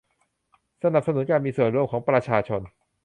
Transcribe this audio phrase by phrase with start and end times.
[0.83, 2.61] สนับสนุนการมีส่วนร่วมของประชาชน